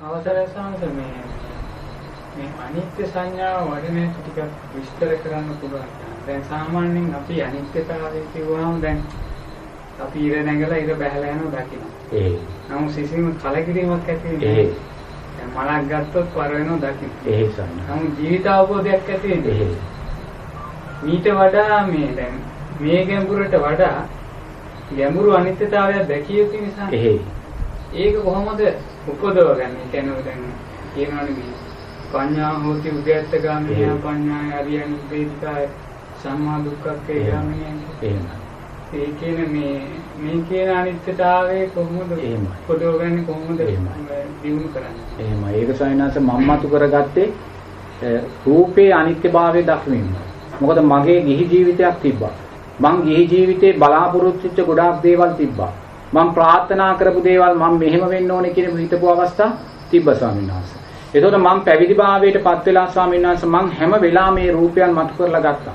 [0.00, 1.22] අවසරයි සාංශ මේ
[2.34, 4.38] මේ අනිත්‍ය සංඥාව වඩන ටිකක්
[4.74, 5.88] විස්තර කරන්න පුළුවන්.
[6.26, 9.02] දැන් සාමාන්‍යයෙන් අපි අනිත්‍යතාවය කියවහම දැන්
[10.00, 11.90] අපි ඉර නැගලා ඉර බහැලා යනවා දකින්න.
[12.12, 12.30] ඒ
[12.68, 14.64] නමුත් සිසිම කලකිරීමක් ඇති වෙන්නේ.
[15.34, 17.12] දැන් මලක් ගත්තොත් පර වෙනවා දකින්න.
[17.26, 19.66] ඒ සංඥා නමුත් ජීවිත අවබෝධයක් ඇති වෙන්නේ.
[21.02, 22.38] මීට වඩා මේ දැන්
[22.78, 23.98] මේ ගැඹුරට වඩා
[24.96, 27.12] ගැඹුරු අනිත්‍යතාවයක් දැකිය යුතු නිසා ඒ
[27.96, 28.64] ඒක කොහොමද
[29.08, 29.86] උපදවගන්නේ?
[29.92, 30.42] කියන්නේ දැන්
[30.94, 31.52] කියනවනේ මේ
[32.12, 33.94] පඤ්ඤා හෝති උද්‍යත්ත ගාමිනිය.
[34.04, 35.66] පඤ්ඤාය අරියන් වේදිකාය
[36.22, 37.20] සම්මා දුක්ඛක්ඛේ.
[37.28, 37.48] එහෙම
[38.94, 39.74] ඒ කියන මේ
[40.22, 42.48] මේ කියන අනිත්‍යතාවය කොහොමද එහෙමයි.
[42.68, 43.60] උපදවගන්නේ කොහොමද.
[44.42, 45.04] දිනු කරන්නේ?
[45.20, 47.28] එහෙම ඒක සවිනාස මම්මතු කරගත්තේ
[48.46, 50.06] රූපේ අනිත්‍යභාවය දක්වමින්.
[50.60, 52.32] මොකද මගේ ගිහි ජීවිතයක් තිබ්බා.
[52.80, 55.72] මං ගිහි ජීවිතේ බලාපොරොත්තු වෙච්ච ගොඩාක් දේවල් තිබ්බා.
[56.12, 59.50] මං ප්‍රාර්ථනා කරපු දේවල් මම මෙහෙම වෙන්න ඕනේ කියන හිතපු අවස්ථා
[59.90, 60.80] තිබ්බ ස්වාමීන් වහන්සේ.
[61.14, 65.42] එතකොට මං පැවිදි භාවයට පත් වෙලා ස්වාමීන් වහන්සේ මං හැම වෙලාවෙම මේ රූපයන් මතු කරලා
[65.42, 65.74] ගත්තා.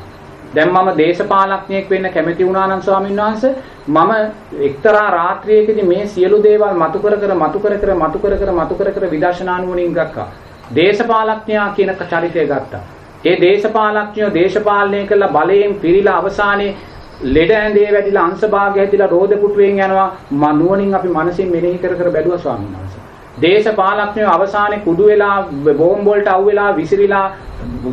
[0.55, 3.53] දැන් මම දේශපාලඥයෙක් වෙන්න කැමති වුණා නම් ස්වාමීන් වහන්සේ
[3.89, 4.11] මම
[4.61, 8.75] එක්තරා රාත්‍රියකදී මේ සියලු දේවල් මතු කර කර මතු කර කර මතු කර කර මතු
[8.75, 10.27] කර කර විදර්ශනා නුවණින් ගක්කා.
[10.75, 12.83] දේශපාලඥයා කියන චරිතය ගත්තා.
[13.25, 16.75] ඒ දේශපාලඥයෝ දේශපාලනය කළ බලයෙන් පිරීලා අවසානයේ
[17.23, 22.09] ලෙඩ ඇඳේ වැටිලා අංශභාගය හැදිලා රෝද පුටුවෙන් යනවා ම නුවණින් අපි මනසින් මෙනෙහි කර කර
[22.11, 23.01] බැලුවා ස්වාමීන් වහන්සේ.
[23.41, 25.37] දේශපාලඥයෝ අවසානයේ කුඩු වෙලා
[25.77, 27.25] බෝම්බ වලට අවු වෙලා විසිරිලා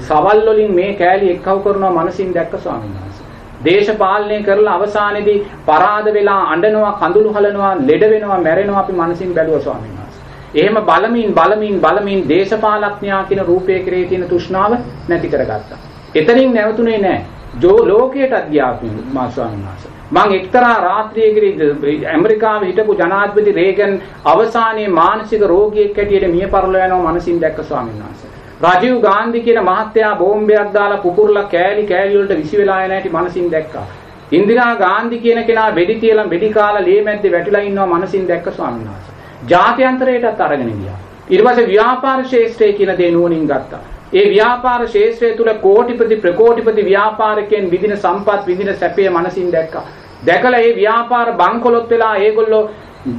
[0.01, 3.27] සවල් වලින් මේ කෑලි එක්කව කරනවා මනසින් දැක්ක ස්වාමීන් වහන්සේ.
[3.65, 9.93] දේශපාලනය කරලා අවසානයේදී පරාද වෙලා අඬනවා කඳුළු හලනවා ලෙඩ වෙනවා මැරෙනවා අපි මනසින් බැලුවා ස්වාමීන්
[9.93, 10.23] වහන්සේ.
[10.55, 14.73] එහෙම බලමින් බලමින් බලමින් දේශපාලඥයා කියන රූපයේ කෙරේ තියෙන තෘෂ්ණාව
[15.09, 15.81] නැති කරගත්තා.
[16.15, 17.42] එතනින් නැවතුනේ නැහැ.
[17.61, 18.79] ජෝ ලෝකයටත් ගියා
[19.13, 19.91] මා ස්වාමීන් වහන්සේ.
[20.11, 27.41] මං එක්තරා රාත්‍රියකදී ඇමරිකාවේ හිටපු ජනාධිපති රේගන් අවසානයේ මානසික රෝගියෙක් හැටියට මිය පරලෝ යනවා මනසින්
[27.41, 28.31] දැක්ක ස්වාමීන් වහන්සේ.
[28.65, 33.53] රජීව් ගාන්ධි කියන මහත්තයා බෝම්බයක් දාලා පුපුරලා කෑලි කෑලි වලට විසි වෙලා යන හැටි මනසින්
[33.53, 33.87] දැක්කා.
[34.33, 38.89] ඉන්දිරා ගාන්ධි කියන කෙනා වෙඩි තියලා වෙඩි කාලා ලේ මැද්දේ වැටිලා ඉන්නවා මනසින් දැක්ක ස්වාමීන්
[38.89, 39.15] වහන්සේ.
[39.49, 40.99] ජාත්‍යන්තරයටත් අරගෙන ගියා.
[41.31, 43.85] ඊට පස්සේ ව්‍යාපාර ශේෂ්ත්‍රය කියන දේ නුවණින් ගත්තා.
[44.15, 49.83] ඒ ව්‍යාපාර ශේෂ්ත්‍රය තුල කෝටිපති ප්‍රකෝටිපති ව්‍යාපාරිකයන් විදින සම්පත් විදින සැපේ මනසින් දැක්කා.
[50.27, 52.71] දැකලා ඒ ව්‍යාපාර බංකොලොත් වෙලා ඒගොල්ලෝ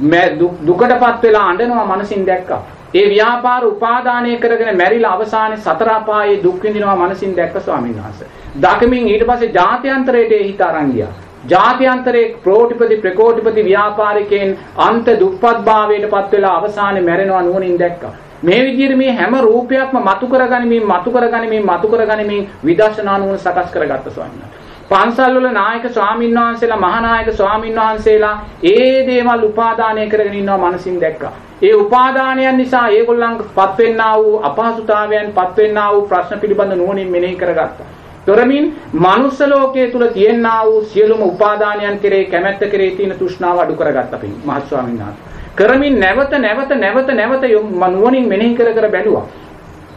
[0.02, 2.62] මැ- දු- දුකටපත් වෙලා අඬනවා මනසින් දැක්කා.
[2.94, 8.26] ඒ ව්‍යාපාර උපාදානය කරගෙන මැරිලා අවසානයේ සතර අපායේ දුක් විඳිනවා මනසින් දැක්ක ස්වාමීන් වහන්සේ.
[8.60, 11.08] දකමින් ඊට පස්සේ ජාත්‍යන්තරයට ඒ හිත අරන් ගියා.
[11.48, 18.12] ජාත්‍යන්තරයේ ප්‍රෝටිපති ප්‍රකෝටිපති ව්‍යාපාරිකයන් අන්ත දුප්පත් භාවයට පත් වෙලා අවසානයේ මැරෙනවා නුවණින් දැක්කා.
[18.44, 24.10] මේ විදිහට මේ හැම රූපයක්ම මතු කරගනිමින් මතු කරගනිමින් මතු කරගනිමින් විදර්ශනා නුවණ සකස් කරගත්ත
[24.10, 24.62] ස්වාමීන් වහන්සේ.
[24.90, 31.32] පන්සල් වල නායක ස්වාමීන් වහන්සේලා මහානායක ස්වාමීන් වහන්සේලා ඒ දේවල් උපාදානය කරගෙන ඉන්නවා මනසින් දැක්කා.
[31.62, 37.86] ඒ උපාදානයන් නිසා ඒගොල්ලන්පත් වෙන්නා වූ අපහසුතාවයන් පත් වෙන්නා වූ ප්‍රශ්න පිළිබඳ නුවණින් මෙනෙහි කරගත්තා.
[38.26, 44.18] තොරමින් මනුස්ස ලෝකයේ තුල තියෙනා වූ සියලුම උපාදානයන් කෙරේ කැමැත්ත කෙරේ තියෙන තෘෂ්ණාව අඩු කරගත්තා
[44.18, 45.33] පින් මහත් ස්වාමීන් වහන්සේ.
[45.56, 49.26] කරමින් නැවත නැවත නැවත නැවත යොමු- නුවණින් මෙනෙහි කර කර බැලුවා.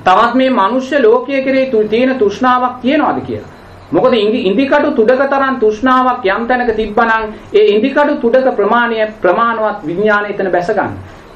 [0.05, 3.47] තවත් මේ මනුෂ්‍ය ලෝකයේ කෙරේ තු- තියෙන තෘෂ්ණාවක් තියනවාද කියලා.
[3.93, 10.27] මොකද ඉඟි ඉන්දිකටු තුඩක තරම් තෘෂ්ණාවක් යම් තැනක තිබ්බනම් ඒ ඉන්දිකටු තුඩක ප්‍රමාණය ප්‍රමාණවත් විඥානය
[10.27, 10.89] එතන බැස ගන්න.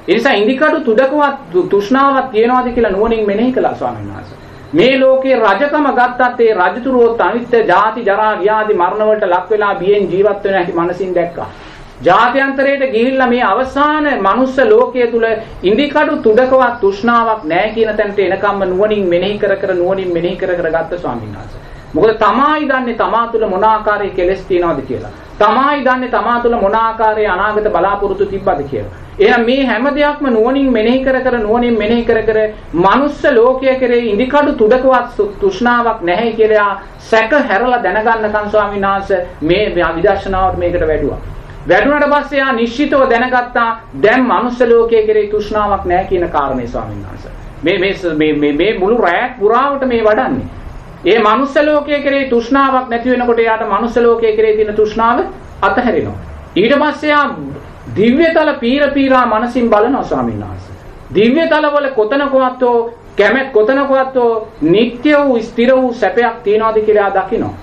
[0.09, 4.41] ඒ නිසා ඉන්දිකටු තුඩකවත් තු- තෘෂ්ණාවක් තියනවාද කියලා නුවණින් මෙනෙහි කළා ස්වාමීන් වහන්සේ.
[4.73, 10.11] මේ ලෝකේ රජකම ගත්තත් ඒ රජතුරුවොත් අනිත්‍ය ජාති ජරා ව්‍යාධි මරණ වලට ලක් වෙලා බියෙන්
[10.11, 11.45] ජීවත් වෙන හැටි මනසින් දැක්කා.
[12.03, 15.25] ජාත්‍යන්තරයට ගිහිල්ලා මේ අවසාන මනුස්ස ලෝකයේ තුල
[15.63, 20.69] ඉන්දිකඩු තුඩකවත් තෘෂ්ණාවක් නැහැ කියන තැනට එනකම්ම නුවණින් මෙනෙහි කර කර නුවණින් මෙනෙහි කර කර
[20.69, 21.61] ගත්ත ස්වාමීන් වහන්සේ.
[21.93, 25.09] මොකද තමායි දන්නේ තමා තුළ මොන ආකාරයේ කෙලෙස් තියනවද කියලා.
[25.39, 28.91] තමායි දන්නේ තමා තුළ මොන ආකාරයේ අනාගත බලාපොරොත්තු තිබ්බද කියලා.
[29.19, 32.37] එහෙනම් මේ හැම දෙයක්ම නුවණින් මෙනෙහි කර කර නුවණින් මෙනෙහි කර කර
[32.73, 39.93] මනුස්ස ලෝකයේ කෙරේ ඉදිකඩු තුඩකවත් සු- තෘෂ්ණාවක් නැහැ කියලා සැක හැරලා දැනගන්නකන් ස්වාමීන් වහන්සේ මේ
[39.95, 41.17] විදර්ශනාවට මේකට වැඩුවා.
[41.69, 47.31] වැඩුණාට පස්සේ යා නිශ්චිතව දැනගත්තා දැන් මනුස්ස ලෝකයේ කෙරේ තෘෂ්ණාවක් නැහැ කියන කාරණේ ස්වාමීන් වහන්සේ.
[47.63, 50.47] මේ මේ මේ මේ මේ මුළු රැයක් පුරාවට මේ වඩන්නේ.
[51.05, 55.19] ඒ මනුස්ස ලෝකයේ කෙරේ තෘෂ්ණාවක් නැති වෙනකොට එයාට මනුස්ස ලෝකයේ කෙරේ තියෙන තෘෂ්ණාව
[55.61, 56.17] අතහැරෙනවා.
[56.55, 57.25] ඊට පස්සේ යා
[57.95, 60.75] දිව්‍යතල පීර පීරා මනසින් බලනවා ස්වාමීන් වහන්සේ.
[61.15, 62.63] දිව්‍යතල වල කොතනකවත්
[63.17, 64.17] කැමැත් කොතනකවත්
[64.61, 67.53] නিত্য වූ ස්ථිර වූ සැපයක් තියනවාද කියලා එයා දකිනවා.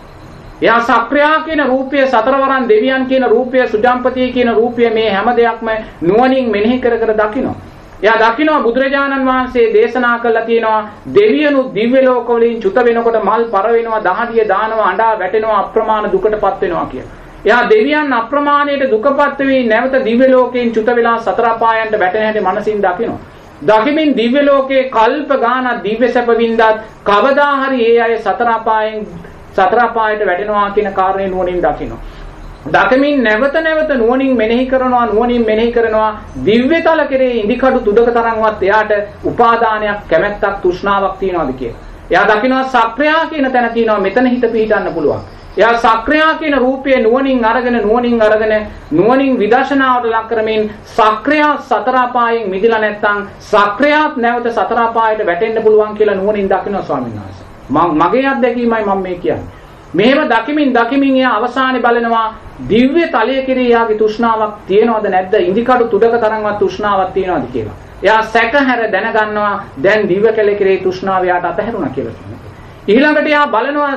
[0.62, 5.68] එයා සක්‍රියා කියන රූපය සතරවරන් දෙවියන් කියන රූපය සුජම්පතිය කියන රූපය මේ හැම දෙයක්ම
[6.02, 7.54] නුවණින් මෙනෙහි කර කර දකිනවා.
[8.02, 10.80] එයා දකිනවා බුදුරජාණන් වහන්සේ දේශනා කළා තියෙනවා
[11.14, 16.86] දෙවියනු දිව්‍ය ලෝකවලින් චුත වෙනකොට මල් පර වෙනවා දහඩිය දානවා අඬා වැටෙනවා අප්‍රමාණ දුකටපත් වෙනවා
[16.92, 17.14] කියලා.
[17.44, 22.82] එයා දෙවියන් අප්‍රමාණයට දුකපත් වෙවි නැවත දිව්‍ය ලෝකයෙන් චුත වෙලා සතර අපායන්ට වැටෙන හැටි මනසින්
[22.82, 23.20] දකිනවා.
[23.62, 26.62] දකිමින් දිව්‍ය ලෝකයේ කල්ප ගානක් දිව්‍ය සැප වින්දත්
[27.04, 29.06] කවදා හරි ඒ අය සතර අපායෙන්
[29.58, 32.00] සතර අපායට වැටෙනවා කියන කාරණේ නුවණින් දකිනවා.
[32.68, 36.10] දකමින් නැවත නැවත නුවණින් මෙනෙහි කරනවා නුවණින් මෙනෙහි කරනවා
[36.44, 38.92] දිව්‍ය තල කෙරේ ඉදිකඩු තුඩක තරම්වත් එයාට
[39.24, 41.80] උපාදානයක් කැමැත්තක් තෘෂ්ණාවක් තියනවාද කියලා.
[42.10, 45.22] එයා දකිනවා සක්‍රියා කියන තැන කියනවා මෙතන හිත පිහිටන්න පුළුවන්.
[45.56, 48.54] එයා සක්‍රියා කියන රූපයේ නුවණින් අරගෙන නුවණින් අරගෙන
[48.92, 55.98] නුවණින් විදර්ශනාවට ලක් කරමින් සක්‍රියා සතර අපායෙන් මිදලා නැත්නම් සක්‍රියාත් නැවත සතර අපායට වැටෙන්න පුළුවන්
[55.98, 57.47] කියලා නුවණින් දකිනවා ස්වාමීන් වහන්සේ.
[57.70, 59.58] මගේ අත්දැකීමයි මම මේ කියන්නේ.
[59.94, 62.34] මෙහෙම දකිමින් දකිමින් එයා අවසානයේ බලනවා
[62.68, 67.76] දිව්‍ය තලයේ කෙරේ යාගේ තෘෂ්ණාවක් තියෙනවද නැද්ද ඉන්දිකඩු තුඩක තරම්වත් තෘෂ්ණාවක් තියෙනවද කියලා.
[68.02, 72.38] එයා සැකහැර දැනගන්නවා දැන් දිව්‍ය කැලේ කෙරේ තෘෂ්ණාව යාට අතහැරුණා කියලා කියනවා.
[72.88, 73.94] ඊළඟට එයා බලනවා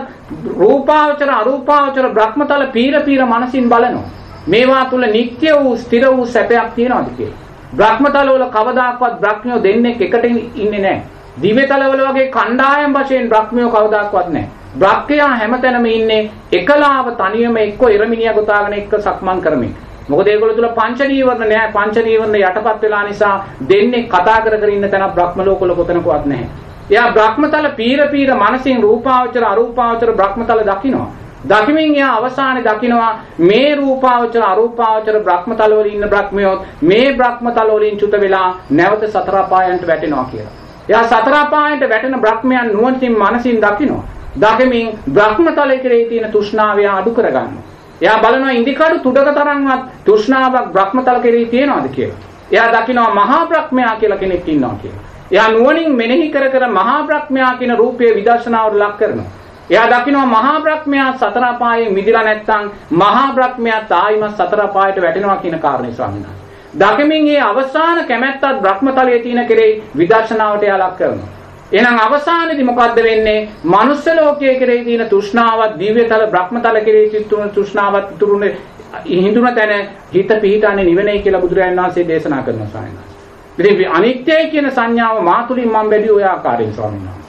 [0.59, 4.09] රූපාවචර අරූපාවචර බ්‍රහ්මතල පීර පීර මනසින් බලනවා.
[4.47, 7.39] මේවා තුල නිට්ටය වූ ස්ථිර වූ සැපයක් තියෙනවද කියලා.
[7.75, 10.23] බ්‍රහ්මතල වල කවදාකවත් බ්‍රහ්මියෝ දෙන්නේ එකට
[10.55, 11.01] ඉන්නේ නැහැ.
[11.37, 14.49] දිව්‍ය තලවල වගේ කණ්ඩායම් වශයෙන් බ්‍රහ්මියෝ කවදාකවත් නැහැ.
[14.75, 19.71] බ්‍රහ්මයා හැමතැනම ඉන්නේ එකලාව තනියම එක්ක ඉරමිනිය ගොතාගෙන එක්ක සක්මන් කරමින්.
[20.09, 23.35] මොකද ඒගොල්ලෝ තුල පංච නීවරණ නෑ පංච නීවරණ යටපත් වෙලා නිසා
[23.69, 26.47] දෙන්නේ කතා කර කර ඉන්න තැන බ්‍රහ්ම ලෝකවල කොතනකවත් නැහැ.
[26.91, 31.09] එයා බ්‍රහ්මතල පීර පීර මනසින් රූපාවචර අරූපාවචර බ්‍රහ්මතල දකිනවා.
[31.49, 33.11] දකිමින් එයා අවසානයේ දකිනවා
[33.41, 39.87] මේ රූපාවචර අරූපාවචර බ්‍රහ්මතල වල ඉන්න බ්‍රහ්මයෝත් මේ බ්‍රහ්මතල වලින් චුත වෙලා නැවත සතර අපායන්ට
[39.87, 40.60] වැටෙනවා කියලා.
[40.89, 44.03] එයා සතර අපායන්ට වැටෙන බ්‍රහ්මයන් නුවණින් මනසින් දකිනවා.
[44.35, 47.63] දකිමින් බ්‍රහ්මතලයේ කෙරෙහි තියෙන තෘෂ්ණාව අඩු කරගන්නවා.
[48.01, 52.19] එයා බලනවා ඉන්දිකඩු තුඩක තරම්වත් තෘෂ්ණාවක් බ්‍රහ්මතල කෙරෙහි තියෙනවද කියලා.
[52.51, 55.03] එයා දකිනවා මහා බ්‍රහ්මයා කියලා කෙනෙක් ඉන්නවා කියලා.
[55.31, 59.29] එයා නුවණින් මෙනෙහි කර කර මහා බ්‍රහ්මයා කියන රූපයේ විදර්ශනාවට ලක් කරනවා.
[59.69, 65.59] එයා දකිනවා මහා බ්‍රහ්මයා සතර අපායේ මිදිලා නැත්නම් මහා බ්‍රහ්මයා තායිම සතර අපායට වැටෙනවා කියන
[65.59, 66.40] කාරණේ ස්වාමීන් වහන්සේ.
[66.79, 71.29] දකිමින් මේ අවසාන කැමැත්තත් බ්‍රහ්මතලයේ තියෙන කෙරෙහි විදර්ශනාවට එයා ලක් කරනවා.
[71.71, 73.49] එහෙනම් අවසානයේදී මොකද්ද වෙන්නේ?
[73.65, 78.57] මනුස්ස ලෝකයේ කෙරෙහි තියෙන තෘෂ්ණාවත්, දිව්‍යතල, බ්‍රහ්මතල කෙරෙහි තිබුණු තෘෂ්ණාවත් තුරුනේ
[79.05, 83.71] හිඳුන තැන හිත පිහිටන්නේ නිවනේ කියලා බුදුරජාණන් වහන්සේ දේශනා ස්වාමීන් වහන්සේ.
[83.71, 87.21] ඉතින් අනිත්‍යයි කියන සංඥාව මාතුලින් මම බැලුවේ ඔය ආකාරයෙන් ස්වාමීන් වහන්සේ.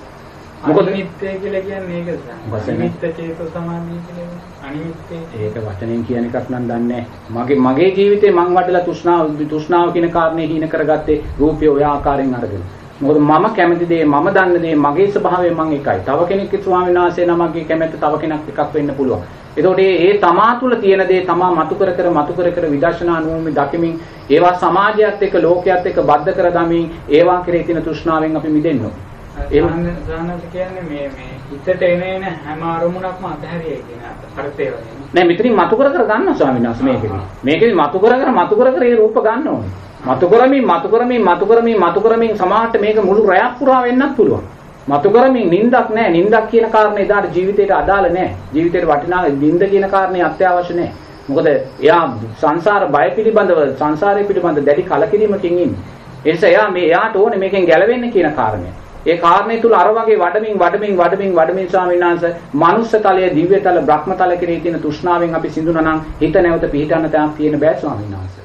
[0.67, 2.21] මොකද අනිත්‍ය කියලා කියන්නේ ඒකද?
[2.71, 4.52] අනිත්‍ය චේතෝ සමාධිය කියලා.
[4.73, 10.09] අනිත්‍ය ඒක වචනෙන් කියන එකක් නම් දන්නේ මගේ මගේ ජීවිතේ මං වඩලා තෘෂ්ණාව තෘෂ්ණාව කියන
[10.11, 12.65] කාරණේ හීන කරගත්තේ රූපය ඔය ආකාරයෙන් අරගෙන.
[13.01, 16.01] මොකද මම කැමති දේ මම දන්න දේ මගේ ස්වභාවය මං එකයි.
[16.07, 19.23] තව කෙනෙක්ගේ ස්වාමීන් වහන්සේ නමක්ගේ කැමැත්ත තව කෙනෙක් එකක් වෙන්න පුළුවන්.
[19.55, 23.55] එතකොට ඒ තමා තුළ තියෙන දේ තමා මතු කර කර මතු කර කර විදර්ශනා නුවණින්
[23.55, 23.95] දකිමින්
[24.31, 28.85] ඒවා සමාජයත් එක්ක ලෝකයේත් එක්ක බද්ධ කර දමින් ඒවා කෙරේ තියෙන තෘෂ්ණාවෙන් අපි මිදෙන්න
[29.51, 34.03] එහෙම සානත් කියන්නේ මේ මේ හිතට එන එන හැම අරමුණක්ම අතහැරියයි කියන
[34.39, 34.97] අර්ථය වගේ.
[35.15, 37.21] නෑ මෙතනින් මතු කර කර ගන්න ස්වාමීන් වහන්සේ මේකෙදි.
[37.45, 39.71] මේකෙදි මතු කර කර මතු කර කර ඒ රූප ගන්න ඕනේ.
[40.05, 44.45] මතු කරමින් මතු කරමින් මතු කරමින් මතු කරමින් සමාහට මේක මුළු රැයක් පුරා වෙන්නත් පුළුවන්.
[44.89, 46.11] මතු කරමින් නින්දක් නැහැ.
[46.11, 48.37] නින්දක් කියන කාරණේ එදාට ජීවිතේට අදාළ නැහැ.
[48.53, 50.93] ජීවිතේට වටිනා නින්ද කියන කාරණේ අත්‍යවශ්‍ය නැහැ.
[51.29, 52.05] මොකද එයා
[52.41, 55.83] සංසාර බය පිළිබඳව සංසාරය පිළිබඳ දැඩි කලකිරීමකින් ඉන්නේ.
[56.27, 58.71] ඒ නිසා එයා මේ එයාට ඕනේ මේකෙන් ගැලවෙන්න කියන කාරණය.
[59.07, 63.81] ඒ කාරණේ තුල අර වගේ වඩමින් වඩමින් වඩමින් වඩමින් ස්වාමීන් වහන්සේ මනුස්ස තලයේ දිව්‍ය තල
[63.83, 68.15] බ්‍රහ්ම තල කෙරේ තියෙන තෘෂ්ණාවෙන් අපි සිඳුනා නම් හිත නැවත පිහිටන්න තැනක් තියෙන බෑ ස්වාමීන්
[68.15, 68.42] වහන්සේ.